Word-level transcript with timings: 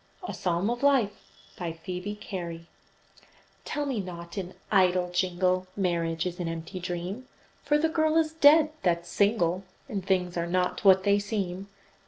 A 0.23 0.33
PSALM 0.33 0.67
OF 0.71 0.81
LIFE 0.81 1.31
BY 1.59 1.73
PHOEBE 1.73 2.19
CARY 2.19 2.65
Tell 3.65 3.85
me 3.85 3.99
not, 3.99 4.35
in 4.35 4.55
idle 4.71 5.11
jingle, 5.11 5.67
Marriage 5.77 6.25
is 6.25 6.39
an 6.39 6.47
empty 6.47 6.79
dream, 6.79 7.27
For 7.63 7.77
the 7.77 7.87
girl 7.87 8.17
is 8.17 8.33
dead 8.33 8.71
that's 8.81 9.09
single, 9.09 9.63
And 9.87 10.03
things 10.03 10.37
are 10.37 10.47
not 10.47 10.83
what 10.83 11.03
they 11.03 11.19
seem. 11.19 11.69